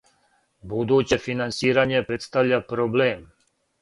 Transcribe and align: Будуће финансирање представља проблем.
Будуће 0.69 1.19
финансирање 1.27 2.03
представља 2.09 2.63
проблем. 2.73 3.23